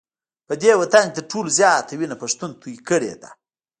په 0.47 0.53
دې 0.61 0.71
وطن 0.81 1.03
کي 1.07 1.13
تر 1.17 1.23
ټولو 1.31 1.49
زیاته 1.59 1.93
وینه 1.99 2.15
پښتون 2.23 2.51
توی 2.61 2.75
کړې 2.89 3.13
ده 3.21 3.29